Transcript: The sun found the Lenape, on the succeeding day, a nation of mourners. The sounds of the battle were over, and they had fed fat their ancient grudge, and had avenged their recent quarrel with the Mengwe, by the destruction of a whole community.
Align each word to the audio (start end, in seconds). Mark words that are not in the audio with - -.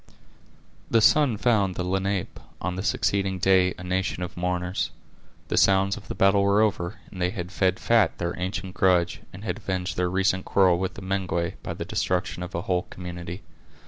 The 0.89 0.99
sun 0.99 1.37
found 1.37 1.75
the 1.75 1.83
Lenape, 1.83 2.39
on 2.59 2.75
the 2.75 2.81
succeeding 2.81 3.37
day, 3.37 3.75
a 3.77 3.83
nation 3.83 4.23
of 4.23 4.35
mourners. 4.35 4.89
The 5.49 5.57
sounds 5.57 5.95
of 5.95 6.07
the 6.07 6.15
battle 6.15 6.41
were 6.41 6.59
over, 6.59 6.97
and 7.11 7.21
they 7.21 7.29
had 7.29 7.51
fed 7.51 7.79
fat 7.79 8.17
their 8.17 8.33
ancient 8.39 8.73
grudge, 8.73 9.21
and 9.31 9.43
had 9.43 9.57
avenged 9.57 9.97
their 9.97 10.09
recent 10.09 10.43
quarrel 10.43 10.79
with 10.79 10.95
the 10.95 11.03
Mengwe, 11.03 11.53
by 11.61 11.75
the 11.75 11.85
destruction 11.85 12.41
of 12.41 12.55
a 12.55 12.61
whole 12.63 12.87
community. 12.89 13.43